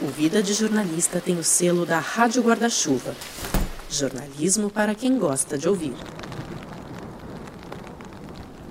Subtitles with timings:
[0.00, 3.16] O Vida de Jornalista tem o selo da Rádio Guarda-Chuva.
[3.90, 5.92] Jornalismo para quem gosta de ouvir.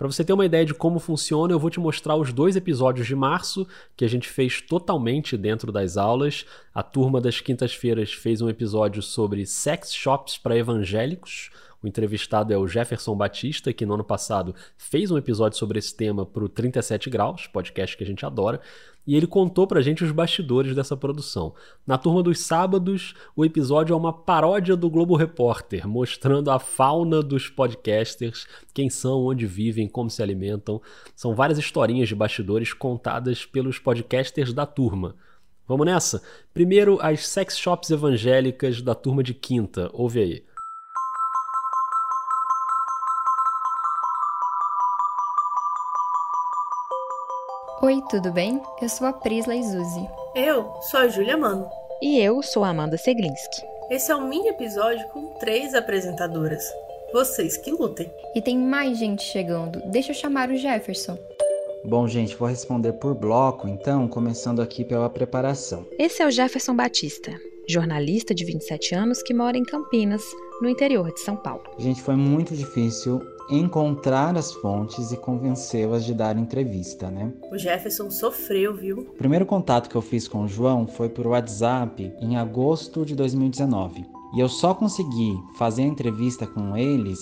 [0.00, 3.06] Para você ter uma ideia de como funciona, eu vou te mostrar os dois episódios
[3.06, 6.46] de março que a gente fez totalmente dentro das aulas.
[6.74, 11.50] A turma das quintas-feiras fez um episódio sobre sex shops para evangélicos.
[11.82, 15.96] O entrevistado é o Jefferson Batista, que no ano passado fez um episódio sobre esse
[15.96, 18.60] tema para o 37 Graus, podcast que a gente adora
[19.06, 21.54] e ele contou pra gente os bastidores dessa produção.
[21.86, 27.22] Na turma dos sábados, o episódio é uma paródia do Globo Repórter, mostrando a fauna
[27.22, 30.80] dos podcasters, quem são, onde vivem, como se alimentam.
[31.16, 35.16] São várias historinhas de bastidores contadas pelos podcasters da turma.
[35.66, 36.22] Vamos nessa?
[36.52, 39.88] Primeiro, as sex shops evangélicas da turma de quinta.
[39.92, 40.49] Ouve aí.
[47.82, 48.60] Oi, tudo bem?
[48.82, 50.06] Eu sou a Prisla Izuzi.
[50.34, 51.66] Eu sou a Júlia Mano.
[52.02, 53.62] E eu sou a Amanda Seglinski.
[53.90, 56.62] Esse é um mini episódio com três apresentadoras.
[57.10, 58.12] Vocês que lutem.
[58.34, 59.80] E tem mais gente chegando.
[59.86, 61.18] Deixa eu chamar o Jefferson.
[61.82, 65.86] Bom, gente, vou responder por bloco, então, começando aqui pela preparação.
[65.98, 67.32] Esse é o Jefferson Batista,
[67.66, 70.22] jornalista de 27 anos que mora em Campinas,
[70.60, 71.64] no interior de São Paulo.
[71.78, 77.32] Gente, foi muito difícil encontrar as fontes e convencê-las de dar entrevista, né?
[77.50, 78.98] O Jefferson sofreu, viu?
[79.00, 83.14] O primeiro contato que eu fiz com o João foi por WhatsApp em agosto de
[83.14, 84.06] 2019.
[84.34, 87.18] E eu só consegui fazer a entrevista com eles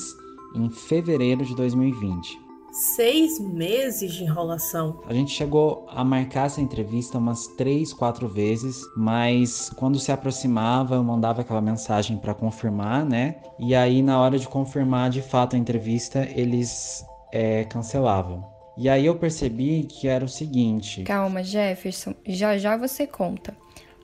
[0.54, 5.00] em fevereiro de 2020 seis meses de enrolação.
[5.06, 10.94] A gente chegou a marcar essa entrevista umas três, quatro vezes, mas quando se aproximava,
[10.94, 13.36] eu mandava aquela mensagem para confirmar, né?
[13.58, 18.58] E aí, na hora de confirmar de fato a entrevista, eles é, cancelavam.
[18.76, 23.56] E aí eu percebi que era o seguinte: Calma, Jefferson, já já você conta.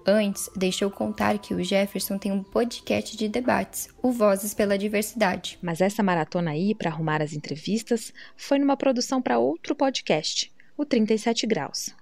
[0.07, 4.77] Antes, deixa eu contar que o Jefferson tem um podcast de debates, o Vozes pela
[4.77, 5.59] Diversidade.
[5.63, 10.85] Mas essa maratona aí, para arrumar as entrevistas, foi numa produção para outro podcast, o
[10.85, 11.95] 37 Graus.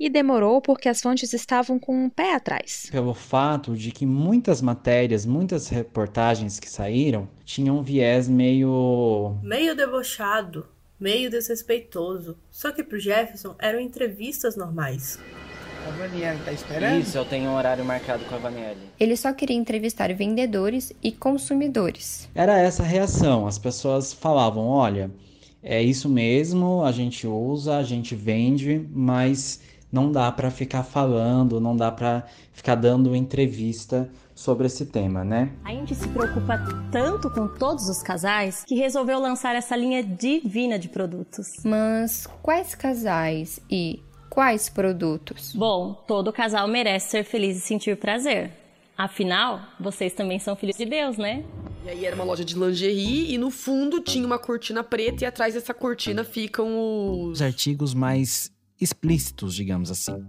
[0.00, 2.88] E demorou porque as fontes estavam com um pé atrás.
[2.90, 9.38] Pelo fato de que muitas matérias, muitas reportagens que saíram tinham um viés meio.
[9.40, 10.66] meio debochado,
[10.98, 12.36] meio desrespeitoso.
[12.50, 15.16] Só que pro Jefferson eram entrevistas normais.
[15.86, 17.00] A Vanielle tá esperando?
[17.00, 18.80] Isso, eu tenho um horário marcado com a Vanielle.
[18.98, 22.28] Ele só queria entrevistar vendedores e consumidores.
[22.34, 23.46] Era essa a reação.
[23.46, 25.12] As pessoas falavam: olha,
[25.62, 29.60] é isso mesmo, a gente usa, a gente vende, mas
[29.92, 35.50] não dá para ficar falando, não dá para ficar dando entrevista sobre esse tema, né?
[35.64, 36.58] A gente se preocupa
[36.92, 41.46] tanto com todos os casais que resolveu lançar essa linha divina de produtos.
[41.64, 44.02] Mas quais casais e
[44.36, 45.54] Quais produtos?
[45.54, 48.50] Bom, todo casal merece ser feliz e sentir prazer.
[48.94, 51.42] Afinal, vocês também são filhos de Deus, né?
[51.86, 55.26] E aí era uma loja de lingerie e no fundo tinha uma cortina preta e
[55.26, 57.30] atrás dessa cortina ficam os...
[57.30, 60.22] Os artigos mais explícitos, digamos assim.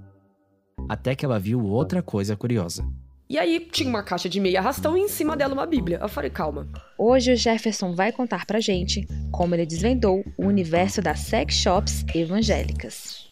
[0.87, 2.87] Até que ela viu outra coisa curiosa.
[3.29, 5.99] E aí tinha uma caixa de meia arrastão e em cima dela uma bíblia.
[6.01, 6.65] Eu falei, calma.
[6.97, 12.05] Hoje o Jefferson vai contar pra gente como ele desvendou o universo das sex shops
[12.15, 13.26] evangélicas.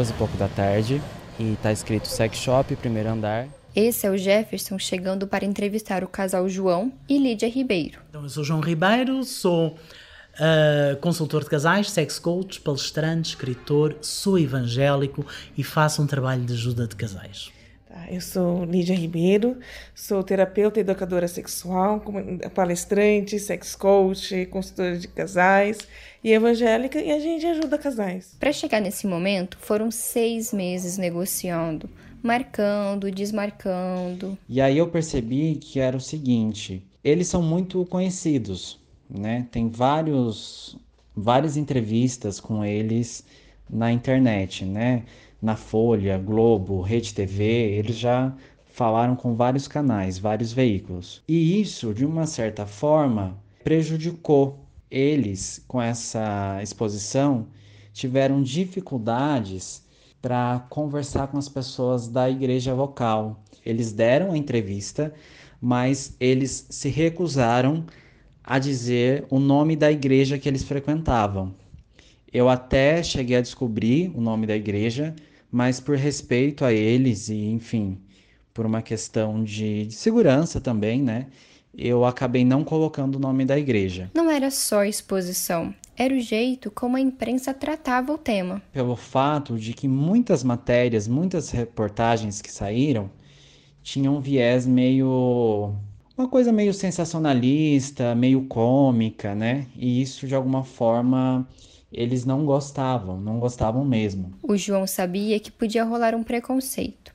[0.00, 0.98] Duas e pouco da tarde
[1.38, 3.46] e tá escrito sex shop, primeiro andar.
[3.76, 7.98] Esse é o Jefferson chegando para entrevistar o casal João e Lídia Ribeiro.
[8.08, 14.38] Então, eu sou João Ribeiro, sou uh, consultor de casais, sex coach, palestrante, escritor, sou
[14.38, 15.26] evangélico
[15.58, 17.52] e faço um trabalho de ajuda de casais.
[17.90, 19.58] Tá, eu sou Lídia Ribeiro,
[19.96, 22.00] sou terapeuta e educadora sexual,
[22.54, 25.78] palestrante, sex coach, consultora de casais
[26.22, 28.36] e evangélica, e a gente ajuda casais.
[28.38, 31.90] Para chegar nesse momento, foram seis meses negociando
[32.22, 34.36] marcando, desmarcando.
[34.46, 38.78] E aí eu percebi que era o seguinte: eles são muito conhecidos,
[39.08, 39.46] né?
[39.50, 40.76] Tem vários,
[41.16, 43.24] várias entrevistas com eles
[43.68, 45.04] na internet, né?
[45.40, 48.34] Na Folha, Globo, Rede TV, eles já
[48.66, 51.22] falaram com vários canais, vários veículos.
[51.26, 54.58] E isso, de uma certa forma, prejudicou
[54.90, 57.46] eles com essa exposição,
[57.92, 59.82] tiveram dificuldades
[60.20, 63.42] para conversar com as pessoas da igreja vocal.
[63.64, 65.12] Eles deram a entrevista,
[65.60, 67.84] mas eles se recusaram
[68.44, 71.54] a dizer o nome da igreja que eles frequentavam.
[72.32, 75.14] Eu até cheguei a descobrir o nome da igreja,
[75.50, 77.98] mas por respeito a eles e, enfim,
[78.52, 81.26] por uma questão de, de segurança também, né?
[81.76, 84.10] Eu acabei não colocando o nome da igreja.
[84.14, 88.60] Não era só exposição, era o jeito como a imprensa tratava o tema.
[88.72, 93.10] Pelo fato de que muitas matérias, muitas reportagens que saíram
[93.82, 95.74] tinham um viés meio
[96.16, 99.66] uma coisa meio sensacionalista, meio cômica, né?
[99.74, 101.48] E isso de alguma forma
[101.92, 104.32] eles não gostavam, não gostavam mesmo.
[104.42, 107.12] O João sabia que podia rolar um preconceito,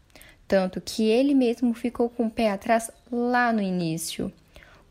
[0.48, 4.32] tanto que ele mesmo ficou com o pé atrás lá no início.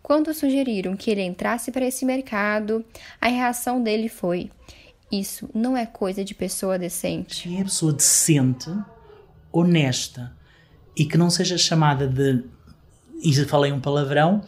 [0.03, 2.85] Quando sugeriram que ele entrasse para esse mercado,
[3.21, 4.51] a reação dele foi:
[5.11, 7.45] Isso não é coisa de pessoa decente.
[7.45, 8.71] Quem é pessoa decente,
[9.53, 10.33] honesta
[10.97, 12.45] e que não seja chamada de.
[13.23, 14.43] E falei um palavrão,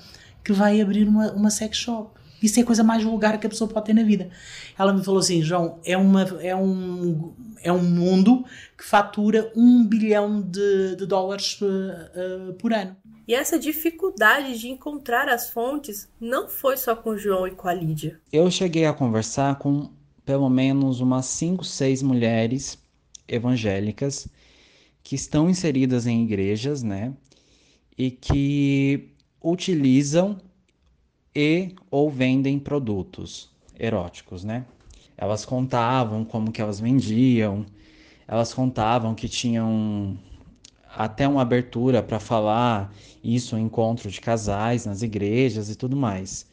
[0.45, 2.16] que vai abrir uma, uma sex shop.
[2.43, 4.31] Isso é a coisa mais vulgar que a pessoa pode ter na vida.
[4.79, 8.45] Ela me falou assim: João, é, uma, é, um, é um mundo
[8.77, 12.97] que fatura um bilhão de, de dólares uh, uh, por ano.
[13.27, 17.69] E essa dificuldade de encontrar as fontes não foi só com o João e com
[17.69, 18.21] a Lídia.
[18.33, 19.91] Eu cheguei a conversar com
[20.25, 22.79] pelo menos umas 5, 6 mulheres
[23.29, 24.29] evangélicas
[25.03, 27.15] que estão inseridas em igrejas, né?
[27.97, 29.11] E que
[29.43, 30.37] utilizam
[31.37, 34.65] e ou vendem produtos eróticos, né?
[35.19, 37.67] Elas contavam como que elas vendiam,
[38.27, 40.19] elas contavam que tinham
[40.97, 42.91] até uma abertura para falar
[43.23, 46.47] isso em encontro de casais nas igrejas e tudo mais.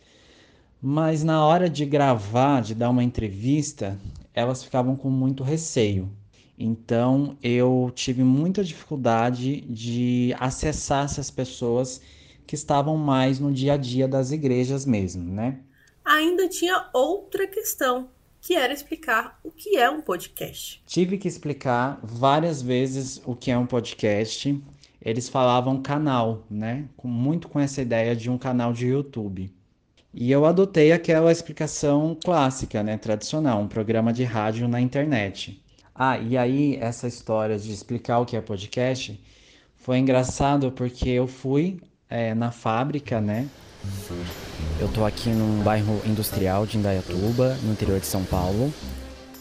[0.81, 3.97] Mas na hora de gravar, de dar uma entrevista,
[4.33, 6.11] elas ficavam com muito receio.
[6.59, 12.01] Então eu tive muita dificuldade de acessar essas pessoas
[12.45, 15.59] que estavam mais no dia a dia das igrejas mesmo, né?
[16.05, 18.09] Ainda tinha outra questão,
[18.41, 20.83] que era explicar o que é um podcast.
[20.85, 24.61] Tive que explicar várias vezes o que é um podcast.
[25.01, 26.89] Eles falavam canal, né?
[26.97, 29.49] Com, muito com essa ideia de um canal de YouTube.
[30.13, 32.97] E eu adotei aquela explicação clássica, né?
[32.97, 35.63] Tradicional, um programa de rádio na internet.
[35.95, 39.19] Ah, e aí essa história de explicar o que é podcast
[39.75, 43.47] foi engraçado porque eu fui é, na fábrica, né?
[44.79, 48.73] Eu tô aqui num bairro industrial de Indaiatuba, no interior de São Paulo.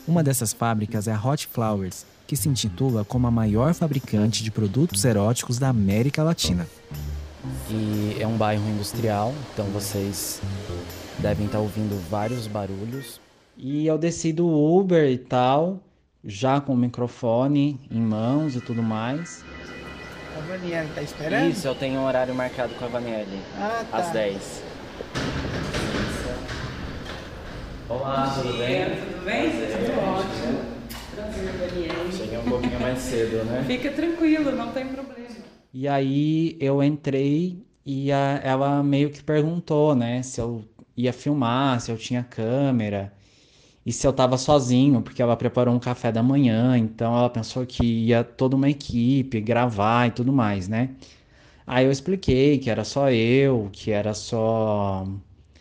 [0.06, 4.50] Uma dessas fábricas é a Hot Flowers, que se intitula como a maior fabricante de
[4.50, 6.66] produtos eróticos da América Latina.
[7.70, 10.40] E é um bairro industrial, então vocês
[11.18, 13.20] devem estar ouvindo vários barulhos.
[13.56, 15.80] E eu desci do Uber e tal,
[16.24, 19.44] já com o microfone em mãos e tudo mais.
[20.34, 21.50] A Vaniele tá esperando?
[21.50, 23.38] Isso, eu tenho um horário marcado com a Vaniele.
[23.58, 23.98] Ah, tá.
[23.98, 24.62] Às 10.
[27.88, 28.84] Olá, tudo bem?
[28.96, 29.50] Tudo bem?
[29.50, 30.60] Tudo ótimo.
[31.14, 32.12] Prazer, Daniele.
[32.12, 33.64] Cheguei um pouquinho mais cedo, né?
[33.68, 35.28] Fica tranquilo, não tem problema.
[35.74, 40.64] E aí eu entrei e a, ela meio que perguntou, né, se eu
[40.96, 43.12] ia filmar, se eu tinha câmera
[43.84, 47.66] e se eu tava sozinho, porque ela preparou um café da manhã, então ela pensou
[47.66, 50.90] que ia toda uma equipe gravar e tudo mais, né?
[51.66, 55.06] Aí eu expliquei que era só eu, que era só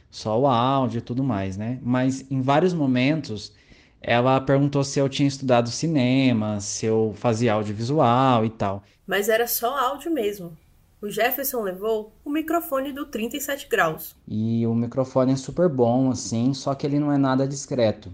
[0.09, 1.79] só o áudio e tudo mais, né?
[1.81, 3.53] Mas em vários momentos
[4.01, 8.83] ela perguntou se eu tinha estudado cinema, se eu fazia audiovisual e tal.
[9.07, 10.57] Mas era só áudio mesmo.
[11.01, 14.15] O Jefferson levou o microfone do 37 graus.
[14.27, 18.11] E o microfone é super bom, assim, só que ele não é nada discreto.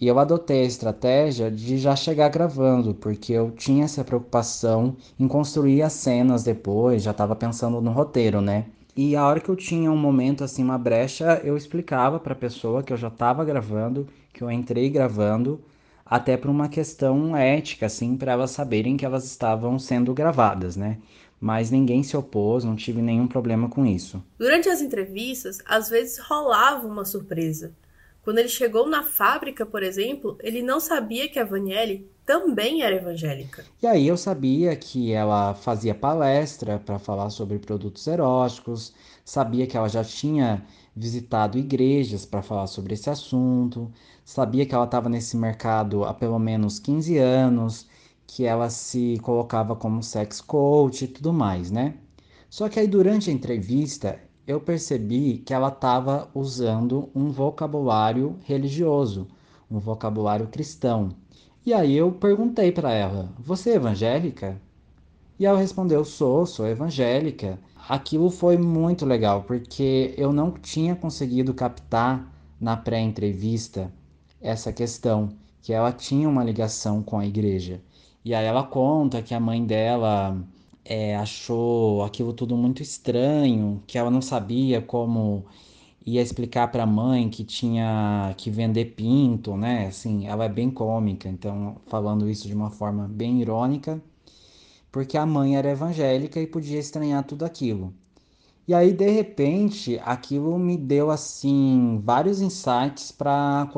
[0.00, 5.28] E eu adotei a estratégia de já chegar gravando, porque eu tinha essa preocupação em
[5.28, 8.66] construir as cenas depois, já estava pensando no roteiro, né?
[8.96, 12.36] E a hora que eu tinha um momento assim, uma brecha, eu explicava para a
[12.36, 15.60] pessoa que eu já estava gravando, que eu entrei gravando,
[16.04, 20.98] até por uma questão ética, assim, para elas saberem que elas estavam sendo gravadas, né?
[21.42, 24.22] Mas ninguém se opôs, não tive nenhum problema com isso.
[24.38, 27.74] Durante as entrevistas, às vezes rolava uma surpresa.
[28.22, 32.94] Quando ele chegou na fábrica, por exemplo, ele não sabia que a Vanielle também era
[32.94, 33.64] evangélica.
[33.82, 38.94] E aí eu sabia que ela fazia palestra para falar sobre produtos eróticos,
[39.24, 43.90] sabia que ela já tinha visitado igrejas para falar sobre esse assunto,
[44.24, 47.88] sabia que ela estava nesse mercado há pelo menos 15 anos,
[48.34, 51.96] que ela se colocava como sex coach e tudo mais, né?
[52.48, 59.28] Só que aí durante a entrevista eu percebi que ela estava usando um vocabulário religioso,
[59.70, 61.10] um vocabulário cristão.
[61.64, 64.58] E aí eu perguntei para ela: "Você é evangélica?"
[65.38, 71.52] E ela respondeu: "Sou, sou evangélica." Aquilo foi muito legal, porque eu não tinha conseguido
[71.52, 73.92] captar na pré-entrevista
[74.40, 75.28] essa questão,
[75.60, 77.82] que ela tinha uma ligação com a igreja.
[78.24, 80.36] E aí ela conta que a mãe dela
[80.84, 85.44] é, achou aquilo tudo muito estranho, que ela não sabia como
[86.06, 89.86] ia explicar para a mãe que tinha que vender pinto, né?
[89.88, 94.02] Assim, ela é bem cômica, então falando isso de uma forma bem irônica
[94.90, 97.92] porque a mãe era evangélica e podia estranhar tudo aquilo.
[98.68, 103.68] E aí, de repente, aquilo me deu assim vários insights para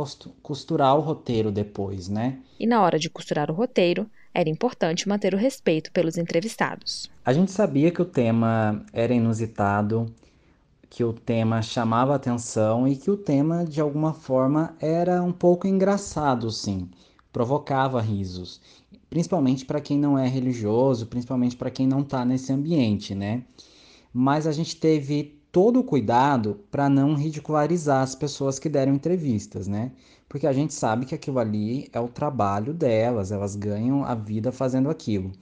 [0.42, 2.38] costurar o roteiro depois, né?
[2.58, 7.08] E na hora de costurar o roteiro, era importante manter o respeito pelos entrevistados.
[7.24, 10.12] A gente sabia que o tema era inusitado,
[10.90, 15.66] que o tema chamava atenção e que o tema de alguma forma era um pouco
[15.66, 16.90] engraçado, sim,
[17.32, 18.60] provocava risos
[19.14, 23.44] principalmente para quem não é religioso, principalmente para quem não está nesse ambiente, né?
[24.12, 29.68] Mas a gente teve todo o cuidado para não ridicularizar as pessoas que deram entrevistas,
[29.68, 29.92] né?
[30.28, 34.50] Porque a gente sabe que aquilo ali é o trabalho delas, elas ganham a vida
[34.50, 35.32] fazendo aquilo.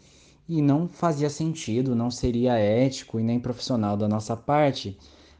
[0.49, 4.99] E não fazia sentido, não seria ético e nem profissional da nossa parte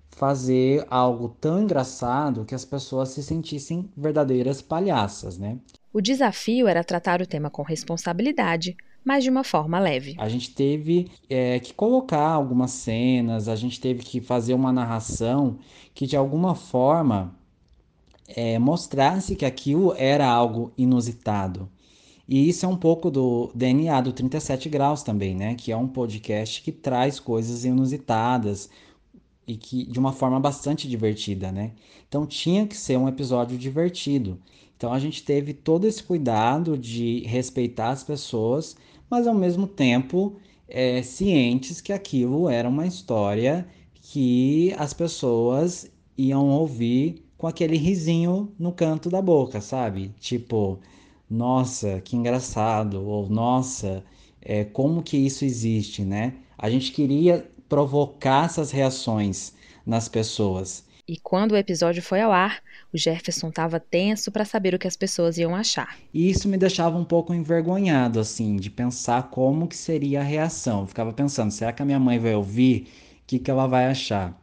[0.09, 5.59] fazer algo tão engraçado que as pessoas se sentissem verdadeiras palhaças, né?
[5.93, 10.15] O desafio era tratar o tema com responsabilidade, mas de uma forma leve.
[10.19, 15.59] A gente teve é, que colocar algumas cenas, a gente teve que fazer uma narração
[15.95, 17.35] que de alguma forma
[18.29, 21.69] é, mostrasse que aquilo era algo inusitado.
[22.29, 25.55] E isso é um pouco do DNA do 37 Graus também, né?
[25.55, 28.71] Que é um podcast que traz coisas inusitadas
[29.47, 31.73] e que de uma forma bastante divertida, né?
[32.09, 34.39] Então tinha que ser um episódio divertido.
[34.77, 38.77] Então a gente teve todo esse cuidado de respeitar as pessoas,
[39.11, 40.37] mas ao mesmo tempo
[40.69, 48.55] é, cientes que aquilo era uma história que as pessoas iam ouvir com aquele risinho
[48.57, 50.15] no canto da boca, sabe?
[50.21, 50.79] Tipo,
[51.29, 54.05] nossa, que engraçado, ou nossa,
[54.41, 56.35] é, como que isso existe, né?
[56.57, 60.85] A gente queria provocar essas reações nas pessoas.
[61.09, 62.63] E quando o episódio foi ao ar,
[62.95, 65.97] o Jefferson estava tenso para saber o que as pessoas iam achar.
[66.15, 70.83] E isso me deixava um pouco envergonhado, assim, de pensar como que seria a reação.
[70.83, 72.87] Eu ficava pensando, será que a minha mãe vai ouvir?
[73.23, 74.41] O que, que ela vai achar?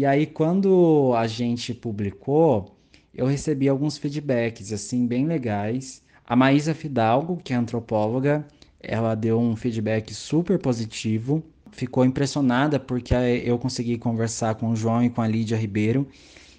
[0.00, 2.74] E aí, quando a gente publicou,
[3.14, 6.02] eu recebi alguns feedbacks, assim, bem legais.
[6.26, 8.46] A Maísa Fidalgo, que é antropóloga,
[8.80, 11.42] ela deu um feedback super positivo.
[11.70, 13.12] Ficou impressionada porque
[13.44, 16.08] eu consegui conversar com o João e com a Lídia Ribeiro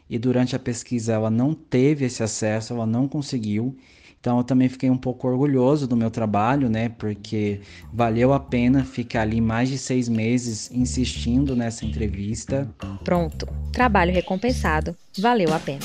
[0.08, 3.76] e durante a pesquisa ela não teve esse acesso, ela não conseguiu.
[4.22, 6.90] Então eu também fiquei um pouco orgulhoso do meu trabalho, né?
[6.90, 7.62] Porque
[7.92, 12.70] valeu a pena ficar ali mais de seis meses insistindo nessa entrevista.
[13.04, 15.82] Pronto, trabalho recompensado, valeu a pena.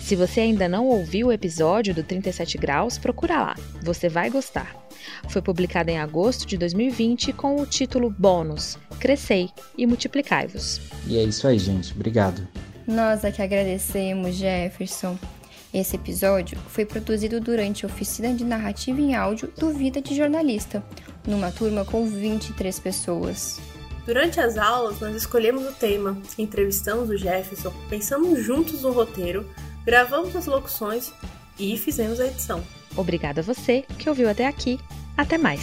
[0.00, 4.89] Se você ainda não ouviu o episódio do 37 Graus, procura lá, você vai gostar.
[5.28, 10.80] Foi publicado em agosto de 2020 com o título Bônus Crescei e Multiplicai-vos.
[11.06, 11.92] E é isso aí, gente.
[11.92, 12.46] Obrigado.
[12.86, 15.18] Nós é que agradecemos, Jefferson.
[15.72, 20.82] Esse episódio foi produzido durante a oficina de narrativa em áudio do Vida de Jornalista,
[21.24, 23.60] numa turma com 23 pessoas.
[24.04, 29.48] Durante as aulas, nós escolhemos o tema, entrevistamos o Jefferson, pensamos juntos no roteiro,
[29.84, 31.12] gravamos as locuções
[31.56, 32.64] e fizemos a edição.
[32.96, 34.80] Obrigada a você que ouviu até aqui.
[35.20, 35.60] Até mais!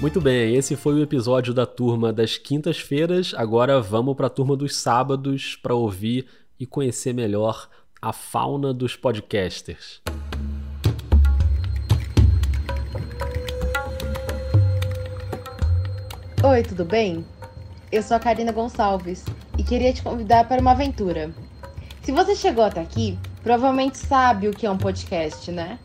[0.00, 3.32] Muito bem, esse foi o episódio da turma das quintas-feiras.
[3.36, 6.26] Agora vamos para a turma dos sábados para ouvir
[6.58, 7.68] e conhecer melhor
[8.02, 10.02] a fauna dos podcasters.
[16.42, 17.24] Oi, tudo bem?
[17.92, 19.24] Eu sou a Karina Gonçalves
[19.56, 21.32] e queria te convidar para uma aventura.
[22.02, 23.16] Se você chegou até aqui,
[23.48, 25.78] provavelmente sabe o que é um podcast, né?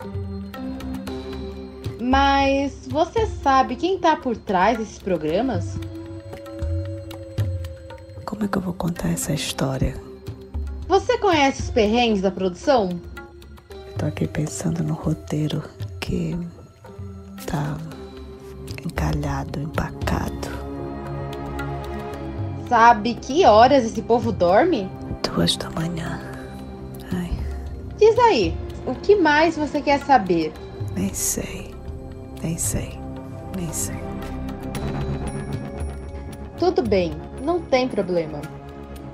[1.98, 5.78] Mas você sabe quem tá por trás desses programas?
[8.26, 9.94] Como é que eu vou contar essa história?
[10.86, 13.00] Você conhece os perrengues da produção?
[13.70, 15.62] Eu tô aqui pensando no roteiro
[16.02, 16.36] que
[17.46, 17.78] tá
[18.84, 20.48] encalhado, empacado.
[22.68, 24.86] Sabe que horas esse povo dorme?
[25.22, 26.33] Duas da manhã.
[28.04, 28.54] Diz aí,
[28.86, 30.52] o que mais você quer saber?
[30.94, 31.74] Nem sei.
[32.42, 32.98] Nem sei.
[33.56, 33.96] Nem sei.
[36.58, 38.42] Tudo bem, não tem problema.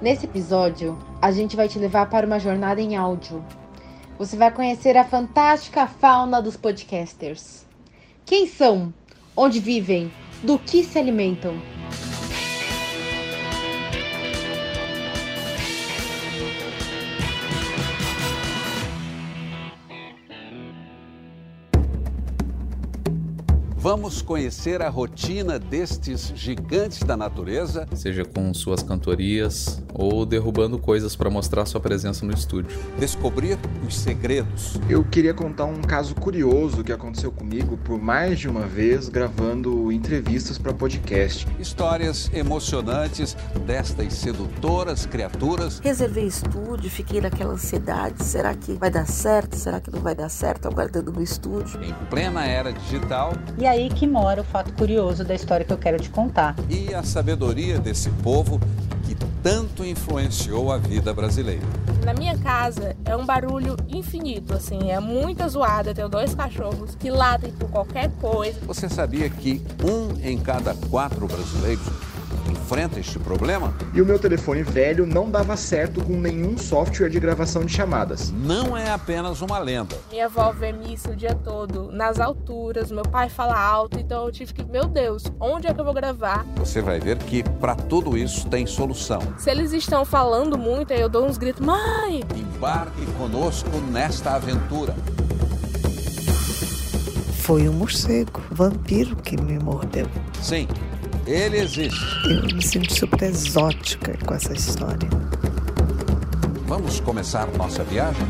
[0.02, 3.44] Nesse episódio, a gente vai te levar para uma jornada em áudio.
[4.18, 7.64] Você vai conhecer a fantástica fauna dos podcasters.
[8.24, 8.92] Quem são?
[9.36, 10.10] Onde vivem?
[10.42, 11.54] Do que se alimentam?
[23.90, 27.88] Vamos conhecer a rotina destes gigantes da natureza.
[27.92, 32.78] Seja com suas cantorias ou derrubando coisas para mostrar sua presença no estúdio.
[33.00, 34.78] Descobrir os segredos.
[34.88, 39.90] Eu queria contar um caso curioso que aconteceu comigo por mais de uma vez gravando
[39.90, 41.44] entrevistas para podcast.
[41.58, 45.80] Histórias emocionantes destas sedutoras criaturas.
[45.80, 48.22] Reservei estúdio, fiquei naquela ansiedade.
[48.22, 49.56] Será que vai dar certo?
[49.56, 50.68] Será que não vai dar certo?
[50.68, 51.82] Aguardando no estúdio.
[51.82, 53.32] Em plena era digital.
[53.58, 56.54] E aí que mora o fato curioso da história que eu quero te contar.
[56.68, 58.60] E a sabedoria desse povo
[59.04, 61.66] que tanto influenciou a vida brasileira.
[62.04, 65.90] Na minha casa é um barulho infinito, assim, é muita zoada.
[65.90, 68.58] Eu tenho dois cachorros que latem por qualquer coisa.
[68.66, 71.86] Você sabia que um em cada quatro brasileiros
[72.70, 73.74] enfrenta este problema?
[73.92, 78.30] E o meu telefone velho não dava certo com nenhum software de gravação de chamadas.
[78.30, 79.98] Não é apenas uma lenda.
[80.08, 84.30] Minha avó vê missa o dia todo, nas alturas, meu pai fala alto, então eu
[84.30, 86.46] tive que, meu Deus, onde é que eu vou gravar?
[86.58, 89.20] Você vai ver que para tudo isso tem solução.
[89.36, 92.22] Se eles estão falando muito, aí eu dou uns gritos, mãe!
[92.36, 94.94] Embarque conosco nesta aventura.
[97.40, 100.06] Foi um morcego, vampiro que me mordeu.
[100.40, 100.68] Sim,
[101.30, 102.00] ele existe.
[102.24, 105.08] Eu me sinto super exótica com essa história.
[106.66, 108.26] Vamos começar nossa viagem?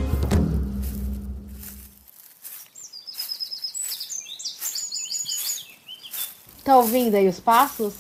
[6.63, 7.95] Tá ouvindo aí os passos?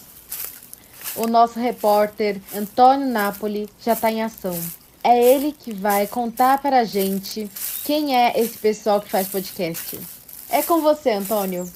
[1.16, 4.58] O nosso repórter Antônio Napoli já tá em ação.
[5.02, 7.50] É ele que vai contar para a gente
[7.84, 9.98] quem é esse pessoal que faz podcast.
[10.50, 11.66] É com você, Antônio.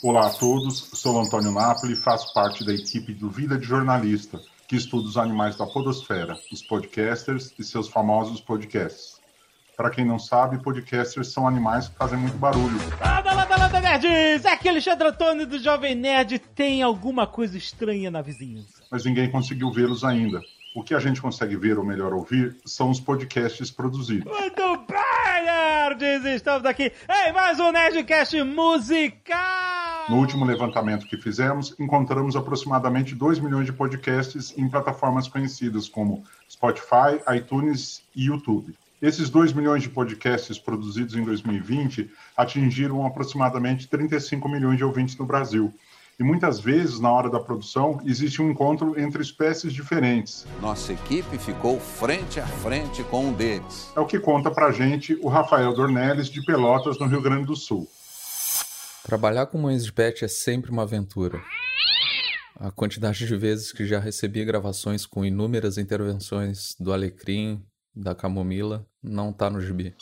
[0.00, 4.40] Olá a todos, sou Antônio Napoli e faço parte da equipe do Vida de Jornalista,
[4.68, 9.20] que estuda os animais da podosfera, os podcasters e seus famosos podcasts.
[9.76, 12.78] Para quem não sabe, podcasters são animais que fazem muito barulho.
[13.00, 14.46] Lada, lada, lada, nerds!
[14.46, 16.38] Aqui é Alexandre Antônio do Jovem Nerd.
[16.54, 18.84] Tem alguma coisa estranha na vizinhança.
[18.92, 20.40] Mas ninguém conseguiu vê-los ainda.
[20.76, 24.32] O que a gente consegue ver, ou melhor ouvir, são os podcasts produzidos.
[24.32, 26.24] Muito bem, nerds!
[26.24, 26.92] Estamos aqui
[27.26, 29.77] em mais um Nerdcast musical!
[30.08, 36.24] No último levantamento que fizemos, encontramos aproximadamente 2 milhões de podcasts em plataformas conhecidas como
[36.50, 38.74] Spotify, iTunes e YouTube.
[39.02, 45.26] Esses 2 milhões de podcasts produzidos em 2020 atingiram aproximadamente 35 milhões de ouvintes no
[45.26, 45.74] Brasil.
[46.18, 50.46] E muitas vezes, na hora da produção, existe um encontro entre espécies diferentes.
[50.62, 53.92] Nossa equipe ficou frente a frente com um deles.
[53.94, 57.54] É o que conta pra gente o Rafael Dornelles, de Pelotas, no Rio Grande do
[57.54, 57.86] Sul.
[59.08, 61.40] Trabalhar com mães de pet é sempre uma aventura.
[62.56, 67.64] A quantidade de vezes que já recebi gravações com inúmeras intervenções do Alecrim,
[67.96, 69.96] da Camomila, não tá no gibi.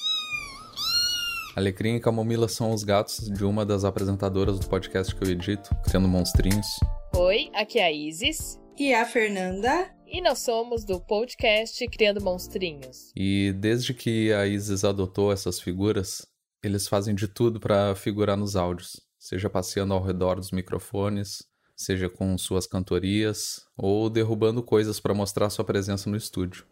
[1.55, 5.71] Alecrim e Camomila são os gatos de uma das apresentadoras do podcast que eu edito,
[5.85, 6.67] Criando Monstrinhos.
[7.15, 8.59] Oi, aqui é a Isis.
[8.77, 9.89] E a Fernanda.
[10.05, 13.13] E nós somos do podcast Criando Monstrinhos.
[13.15, 16.27] E desde que a Isis adotou essas figuras,
[16.63, 21.45] eles fazem de tudo para figurar nos áudios, seja passeando ao redor dos microfones,
[21.77, 26.65] seja com suas cantorias ou derrubando coisas para mostrar sua presença no estúdio.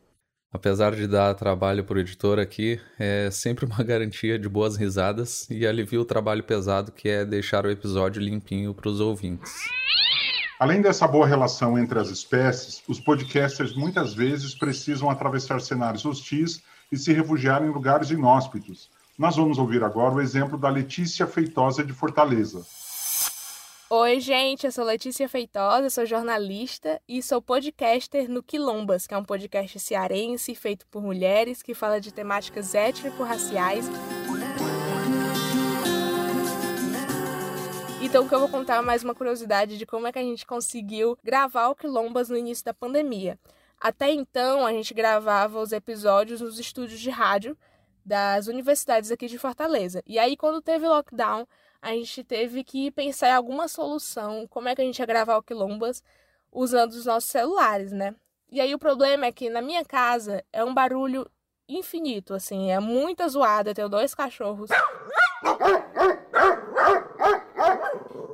[0.53, 5.51] Apesar de dar trabalho para o editor aqui, é sempre uma garantia de boas risadas
[5.51, 9.53] e alivia o trabalho pesado que é deixar o episódio limpinho para os ouvintes.
[10.61, 16.63] Além dessa boa relação entre as espécies, os podcasters muitas vezes precisam atravessar cenários hostis
[16.91, 18.89] e se refugiar em lugares inóspitos.
[19.17, 22.67] Nós vamos ouvir agora o exemplo da Letícia Feitosa de Fortaleza.
[23.89, 29.17] Oi, gente, eu sou Letícia Feitosa, sou jornalista e sou podcaster no Quilombas, que é
[29.17, 33.89] um podcast cearense feito por mulheres que fala de temáticas étnico-raciais.
[38.03, 41.17] Então, que eu vou contar mais uma curiosidade de como é que a gente conseguiu
[41.23, 43.39] gravar o Quilombas no início da pandemia.
[43.81, 47.57] Até então, a gente gravava os episódios nos estúdios de rádio
[48.05, 50.03] das universidades aqui de Fortaleza.
[50.07, 51.47] E aí, quando teve lockdown,
[51.81, 55.37] a gente teve que pensar em alguma solução, como é que a gente ia gravar
[55.37, 56.03] o Quilombas
[56.51, 58.15] usando os nossos celulares, né?
[58.51, 61.29] E aí o problema é que na minha casa é um barulho
[61.69, 64.71] infinito, assim, é muita zoada, eu tenho dois cachorros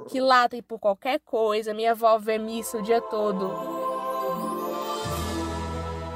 [0.08, 3.79] que latem por qualquer coisa, minha avó vê missa o dia todo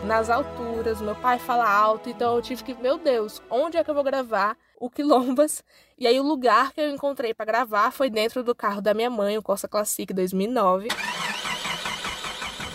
[0.05, 3.91] nas alturas, meu pai fala alto, então eu tive que, meu Deus, onde é que
[3.91, 5.65] eu vou gravar o Quilombas?
[5.97, 9.09] E aí o lugar que eu encontrei para gravar foi dentro do carro da minha
[9.09, 10.89] mãe, o Corsa Classic 2009.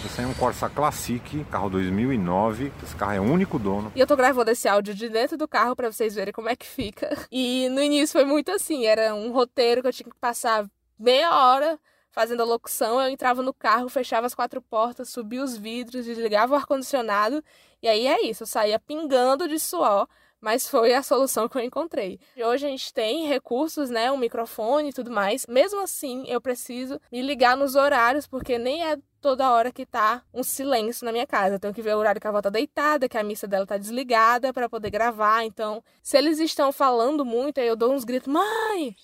[0.05, 2.71] Esse é um Corsa Classic, carro 2009.
[2.81, 3.91] Esse carro é o único dono.
[3.93, 6.55] E eu tô gravando esse áudio de dentro do carro para vocês verem como é
[6.55, 7.09] que fica.
[7.29, 10.65] E no início foi muito assim, era um roteiro que eu tinha que passar
[10.97, 11.77] meia hora
[12.11, 16.53] fazendo a locução, eu entrava no carro, fechava as quatro portas, subia os vidros, desligava
[16.53, 17.43] o ar-condicionado,
[17.81, 20.07] e aí é isso, eu saía pingando de suor,
[20.41, 22.19] mas foi a solução que eu encontrei.
[22.37, 25.45] Hoje a gente tem recursos, né, um microfone e tudo mais.
[25.47, 30.23] Mesmo assim, eu preciso me ligar nos horários, porque nem é toda hora que tá
[30.33, 31.55] um silêncio na minha casa.
[31.55, 33.65] Eu tenho que ver o horário que a avó tá deitada, que a missa dela
[33.65, 35.43] tá desligada para poder gravar.
[35.43, 38.95] Então, se eles estão falando muito, aí eu dou uns gritos: "Mãe,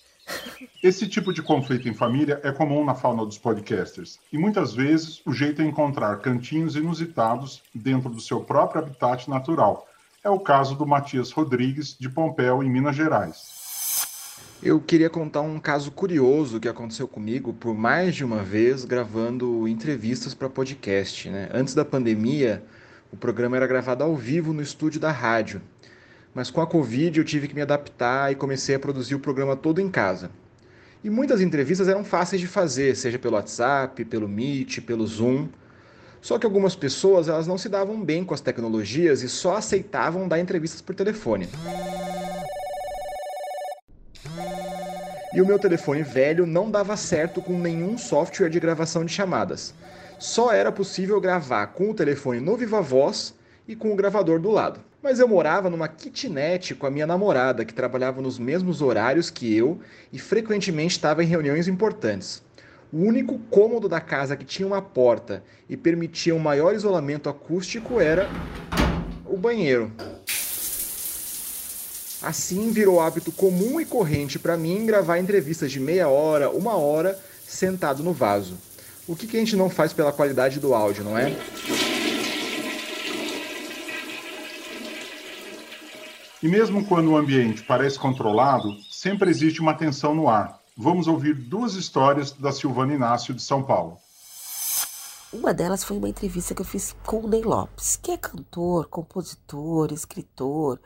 [0.82, 5.20] esse tipo de conflito em família é comum na fauna dos podcasters, e muitas vezes
[5.26, 9.86] o jeito é encontrar cantinhos inusitados dentro do seu próprio habitat natural.
[10.22, 13.66] É o caso do Matias Rodrigues, de Pompéu, em Minas Gerais.
[14.62, 19.68] Eu queria contar um caso curioso que aconteceu comigo por mais de uma vez gravando
[19.68, 21.28] entrevistas para podcast.
[21.28, 21.48] Né?
[21.52, 22.64] Antes da pandemia,
[23.12, 25.60] o programa era gravado ao vivo no estúdio da rádio,
[26.36, 29.56] mas com a Covid eu tive que me adaptar e comecei a produzir o programa
[29.56, 30.30] todo em casa.
[31.02, 35.48] E muitas entrevistas eram fáceis de fazer, seja pelo WhatsApp, pelo Meet, pelo Zoom.
[36.20, 40.28] Só que algumas pessoas elas não se davam bem com as tecnologias e só aceitavam
[40.28, 41.48] dar entrevistas por telefone.
[45.32, 49.72] E o meu telefone velho não dava certo com nenhum software de gravação de chamadas.
[50.18, 53.34] Só era possível gravar com o telefone no Viva Voz
[53.66, 54.80] e com o gravador do lado.
[55.06, 59.56] Mas eu morava numa kitnet com a minha namorada, que trabalhava nos mesmos horários que
[59.56, 59.78] eu
[60.12, 62.42] e frequentemente estava em reuniões importantes.
[62.92, 68.00] O único cômodo da casa que tinha uma porta e permitia um maior isolamento acústico
[68.00, 68.28] era
[69.24, 69.92] o banheiro.
[72.20, 77.16] Assim virou hábito comum e corrente para mim gravar entrevistas de meia hora, uma hora,
[77.46, 78.58] sentado no vaso.
[79.06, 81.32] O que, que a gente não faz pela qualidade do áudio, não é?
[86.46, 90.60] E mesmo quando o ambiente parece controlado, sempre existe uma tensão no ar.
[90.76, 93.98] Vamos ouvir duas histórias da Silvana Inácio de São Paulo.
[95.32, 98.86] Uma delas foi uma entrevista que eu fiz com o Ney Lopes, que é cantor,
[98.86, 100.78] compositor, escritor,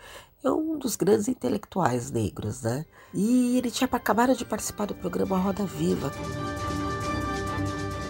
[0.42, 2.87] é um dos grandes intelectuais negros, né?
[3.12, 6.11] E ele tinha acabado de participar do programa Roda Viva.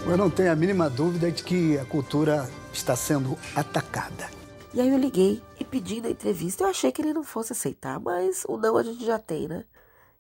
[0.07, 4.40] Eu não tenho a mínima dúvida de que a cultura está sendo atacada.
[4.73, 6.63] E aí eu liguei e pedi na entrevista.
[6.63, 9.65] Eu achei que ele não fosse aceitar, mas o não a gente já tem, né?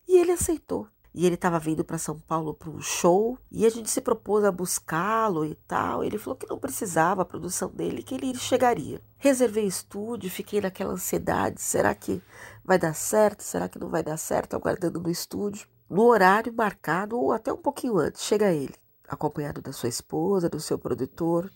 [0.08, 0.88] E ele aceitou.
[1.14, 4.44] E ele estava vindo para São Paulo para um show e a gente se propôs
[4.44, 6.04] a buscá-lo e tal.
[6.04, 9.00] Ele falou que não precisava a produção dele, que ele chegaria.
[9.18, 12.22] Reservei estúdio, fiquei naquela ansiedade: será que
[12.64, 13.42] vai dar certo?
[13.42, 14.54] Será que não vai dar certo?
[14.54, 15.68] Aguardando no estúdio.
[15.88, 18.74] No horário marcado, ou até um pouquinho antes, chega ele,
[19.08, 21.52] acompanhado da sua esposa, do seu produtor.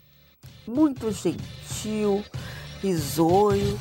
[0.67, 2.25] Muito gentil,
[2.85, 3.81] risonho.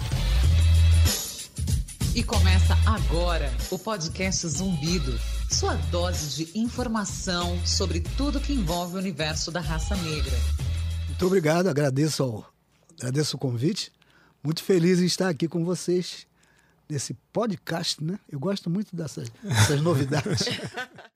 [2.15, 5.19] E começa agora o podcast Zumbido,
[5.51, 10.31] sua dose de informação sobre tudo que envolve o universo da raça negra.
[11.09, 12.45] Muito obrigado, agradeço, ao,
[12.97, 13.91] agradeço o convite.
[14.41, 16.25] Muito feliz em estar aqui com vocês
[16.87, 18.17] nesse podcast, né?
[18.31, 20.45] Eu gosto muito dessas, dessas novidades.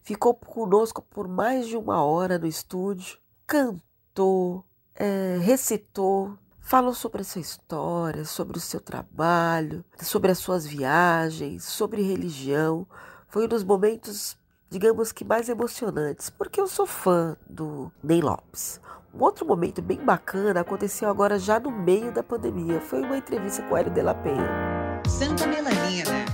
[0.04, 7.24] Ficou conosco por mais de uma hora no estúdio, cantou, é, recitou, Falou sobre a
[7.24, 12.86] sua história, sobre o seu trabalho, sobre as suas viagens, sobre religião.
[13.30, 14.36] Foi um dos momentos,
[14.70, 18.82] digamos que mais emocionantes, porque eu sou fã do Ney Lopes.
[19.14, 22.82] Um outro momento bem bacana aconteceu agora já no meio da pandemia.
[22.82, 25.02] Foi uma entrevista com o Hélio de la Penha.
[25.08, 26.26] Santa Melanina,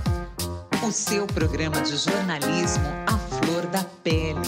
[0.84, 4.40] o seu programa de jornalismo à flor da pele.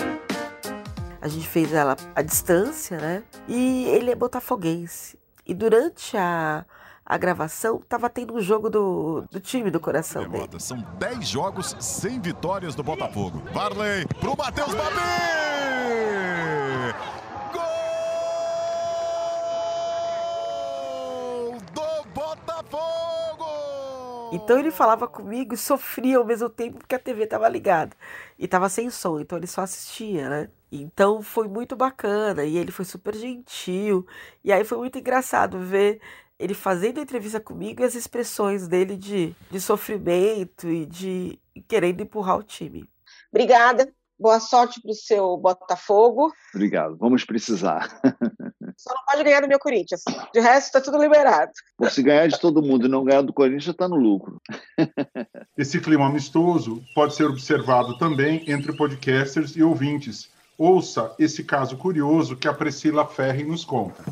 [1.20, 3.22] A gente fez ela à distância, né?
[3.46, 5.16] E ele é botafoguense.
[5.46, 6.66] E durante a,
[7.04, 10.48] a gravação, tava tendo um jogo do, do time do coração dele.
[10.59, 13.42] São 10 jogos sem vitórias do Botafogo.
[13.52, 16.25] Varley pro Matheus Babi!
[24.30, 27.96] Então ele falava comigo e sofria ao mesmo tempo porque a TV tava ligada.
[28.38, 30.50] E tava sem som, então ele só assistia, né?
[30.70, 34.06] Então foi muito bacana e ele foi super gentil.
[34.44, 36.00] E aí foi muito engraçado ver
[36.38, 42.02] ele fazendo a entrevista comigo e as expressões dele de, de sofrimento e de querendo
[42.02, 42.88] empurrar o time.
[43.32, 43.92] Obrigada.
[44.18, 46.33] Boa sorte para o seu Botafogo.
[46.55, 46.96] Obrigado.
[46.96, 48.00] Vamos precisar.
[48.76, 50.02] Só não pode ganhar do meu Corinthians.
[50.33, 51.52] De resto, está tudo liberado.
[51.79, 54.40] Bom, se ganhar de todo mundo e não ganhar do Corinthians, está no lucro.
[55.57, 60.31] Esse clima amistoso pode ser observado também entre podcasters e ouvintes.
[60.59, 64.02] Ouça esse caso curioso que a Priscila Ferri nos conta.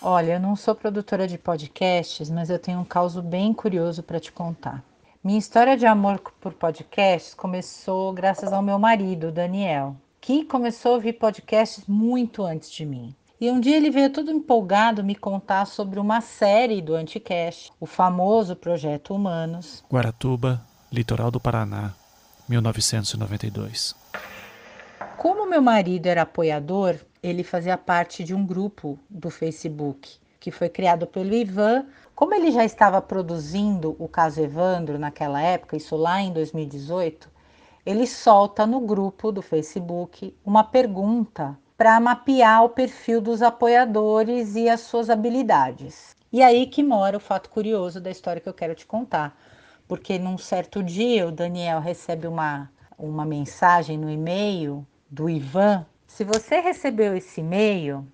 [0.00, 4.20] Olha, eu não sou produtora de podcasts, mas eu tenho um caso bem curioso para
[4.20, 4.84] te contar.
[5.26, 10.94] Minha história de amor por podcasts começou graças ao meu marido, Daniel, que começou a
[10.94, 13.12] ouvir podcasts muito antes de mim.
[13.40, 17.86] E um dia ele veio todo empolgado me contar sobre uma série do Anticast, o
[17.86, 19.82] famoso Projeto Humanos.
[19.90, 21.92] Guaratuba, litoral do Paraná,
[22.48, 23.96] 1992.
[25.16, 30.68] Como meu marido era apoiador, ele fazia parte de um grupo do Facebook que foi
[30.68, 31.84] criado pelo Ivan.
[32.16, 37.30] Como ele já estava produzindo o caso Evandro naquela época, isso lá em 2018,
[37.84, 44.66] ele solta no grupo do Facebook uma pergunta para mapear o perfil dos apoiadores e
[44.66, 46.16] as suas habilidades.
[46.32, 49.38] E aí que mora o fato curioso da história que eu quero te contar.
[49.86, 55.84] Porque num certo dia o Daniel recebe uma, uma mensagem no e-mail do Ivan.
[56.06, 58.06] Se você recebeu esse e-mail,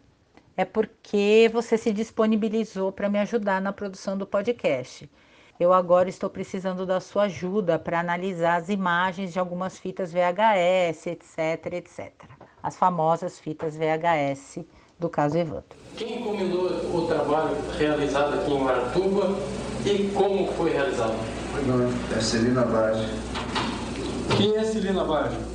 [0.56, 5.10] é porque você se disponibilizou para me ajudar na produção do podcast.
[5.58, 11.06] Eu agora estou precisando da sua ajuda para analisar as imagens de algumas fitas VHS,
[11.06, 12.12] etc, etc.
[12.62, 14.64] As famosas fitas VHS
[14.98, 15.76] do caso Evandro.
[15.96, 19.36] Quem encomendou o trabalho realizado aqui em Maratuba
[19.84, 21.14] e como foi realizado?
[22.16, 23.06] É Celina Bage.
[24.36, 25.51] Quem é Celina Bage?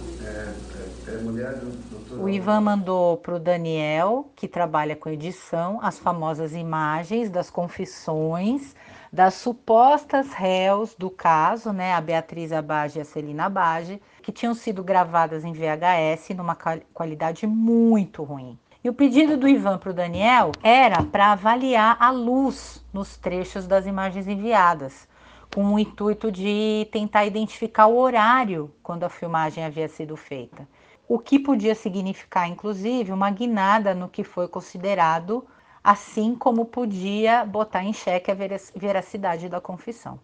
[1.17, 2.19] É, mulher do doutor.
[2.19, 8.75] O Ivan mandou para o Daniel, que trabalha com edição, as famosas imagens das confissões
[9.11, 14.53] das supostas réus do caso, né, a Beatriz Abage e a Celina Abage, que tinham
[14.53, 16.57] sido gravadas em VHS numa
[16.93, 18.57] qualidade muito ruim.
[18.83, 23.65] E o pedido do Ivan para o Daniel era para avaliar a luz nos trechos
[23.65, 25.07] das imagens enviadas,
[25.53, 30.67] com o intuito de tentar identificar o horário quando a filmagem havia sido feita.
[31.07, 35.47] O que podia significar, inclusive, uma guinada no que foi considerado
[35.83, 38.35] assim como podia botar em xeque a
[38.75, 40.19] veracidade da confissão.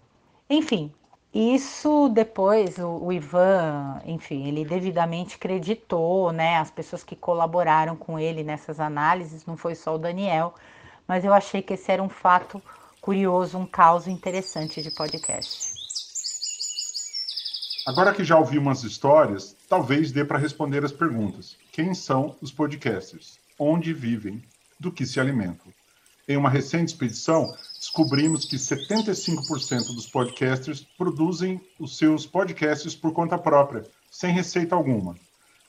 [0.50, 0.94] Enfim,
[1.34, 8.20] isso depois o, o, Ivan, enfim, ele devidamente creditou, né, as pessoas que colaboraram com
[8.20, 10.54] ele nessas análises, não foi só o Daniel,
[11.08, 12.62] mas eu achei que esse era um fato
[13.00, 15.74] curioso, um caso interessante de podcast.
[17.86, 21.58] Agora que já ouvi umas histórias, talvez dê para responder as perguntas.
[21.72, 23.40] Quem são os podcasters?
[23.58, 24.40] Onde vivem?
[24.80, 25.74] do que se alimentam.
[26.28, 33.36] Em uma recente expedição, descobrimos que 75% dos podcasters produzem os seus podcasts por conta
[33.36, 35.16] própria, sem receita alguma.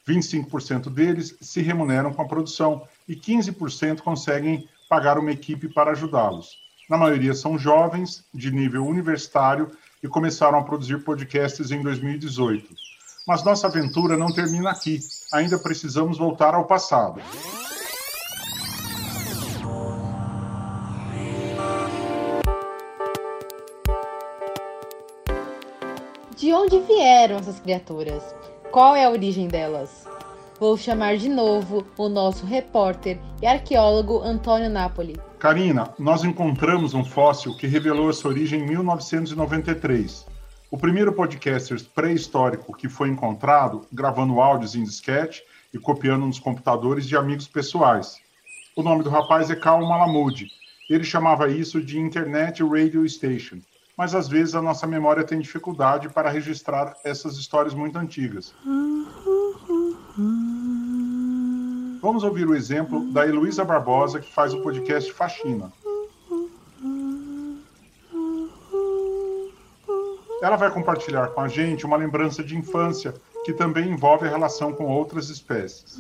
[0.07, 6.59] 25% deles se remuneram com a produção e 15% conseguem pagar uma equipe para ajudá-los.
[6.91, 9.71] Na maioria são jovens, de nível universitário
[10.03, 12.94] e começaram a produzir podcasts em 2018.
[13.27, 15.01] Mas nossa aventura não termina aqui.
[15.33, 17.23] Ainda precisamos voltar ao passado.
[26.37, 28.23] De onde vieram essas criaturas?
[28.71, 30.07] Qual é a origem delas?
[30.61, 35.19] Vou chamar de novo o nosso repórter e arqueólogo Antônio Napoli.
[35.39, 40.34] Karina, nós encontramos um fóssil que revelou sua origem em 1993.
[40.75, 47.07] O primeiro podcaster pré-histórico que foi encontrado gravando áudios em disquete e copiando nos computadores
[47.07, 48.17] de amigos pessoais.
[48.75, 50.49] O nome do rapaz é Carl Malamude
[50.91, 53.61] Ele chamava isso de Internet Radio Station,
[53.97, 58.53] mas às vezes a nossa memória tem dificuldade para registrar essas histórias muito antigas.
[62.03, 65.73] Vamos ouvir o exemplo da Heloísa Barbosa, que faz o podcast Faxina.
[70.45, 73.15] Ela vai compartilhar com a gente uma lembrança de infância
[73.47, 75.99] que também envolve a relação com outras espécies.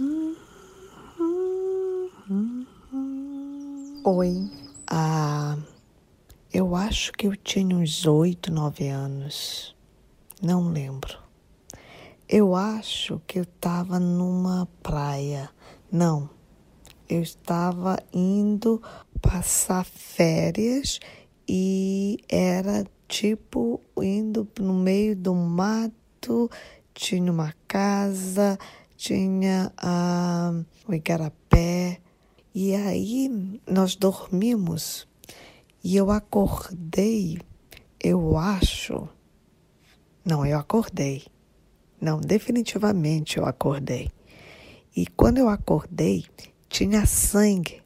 [4.04, 4.50] Oi,
[4.86, 5.56] ah,
[6.52, 9.74] eu acho que eu tinha uns oito, nove anos.
[10.42, 11.18] Não lembro.
[12.28, 15.48] Eu acho que eu estava numa praia.
[15.90, 16.28] Não,
[17.08, 18.82] eu estava indo
[19.22, 21.00] passar férias
[21.48, 26.50] e era tipo indo no meio do mato,
[26.92, 28.58] tinha uma casa,
[28.96, 30.52] tinha ah,
[30.86, 32.00] o igarapé.
[32.54, 35.08] E aí nós dormimos
[35.82, 37.38] e eu acordei,
[38.00, 39.08] eu acho.
[40.24, 41.24] Não, eu acordei.
[42.00, 44.10] Não, definitivamente eu acordei.
[44.96, 46.24] E quando eu acordei,
[46.68, 47.82] tinha sangue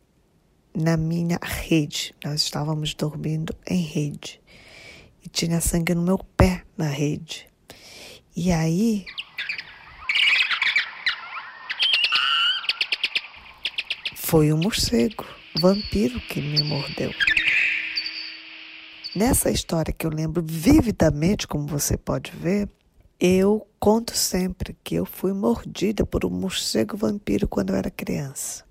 [0.75, 2.15] na minha rede.
[2.25, 4.38] Nós estávamos dormindo em rede.
[5.29, 7.47] E tinha sangue no meu pé na rede.
[8.35, 9.05] E aí
[14.15, 15.27] Foi um morcego,
[15.61, 17.11] vampiro, que me mordeu.
[19.15, 22.67] Nessa história que eu lembro vividamente, como você pode ver,
[23.21, 28.65] eu conto sempre que eu fui mordida por um morcego vampiro quando eu era criança.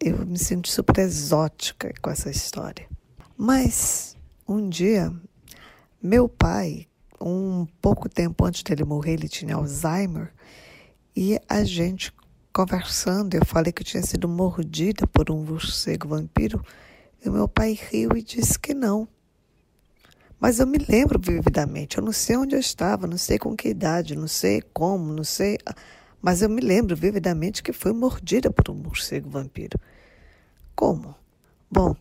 [0.00, 2.88] Eu me sinto super exótica com essa história.
[3.36, 4.16] Mas
[4.48, 5.10] um dia,
[6.04, 6.86] meu pai,
[7.18, 10.34] um pouco tempo antes dele morrer, ele tinha Alzheimer,
[11.16, 12.12] e a gente
[12.52, 16.62] conversando, eu falei que eu tinha sido mordida por um morcego vampiro,
[17.24, 19.08] e meu pai riu e disse que não.
[20.38, 23.68] Mas eu me lembro vividamente, eu não sei onde eu estava, não sei com que
[23.70, 25.56] idade, não sei como, não sei.
[26.20, 29.80] Mas eu me lembro vividamente que fui mordida por um morcego vampiro.
[30.76, 31.14] Como?
[31.70, 31.96] Bom,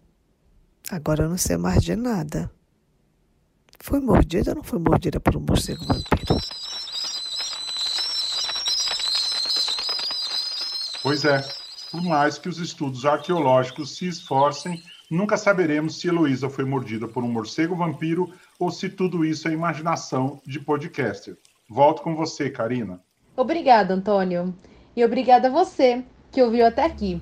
[0.91, 2.51] agora eu não sei mais de nada.
[3.83, 6.37] Fui mordida ou não fui mordida por um morcego vampiro?
[11.01, 11.45] Pois é,
[11.91, 17.25] por mais que os estudos arqueológicos se esforcem, nunca saberemos se Heloísa foi mordida por
[17.25, 21.37] um morcego vampiro ou se tudo isso é imaginação de podcaster.
[21.69, 23.01] Volto com você, Karina.
[23.35, 24.55] Obrigada, Antônio.
[24.95, 27.21] E obrigada a você que ouviu até aqui.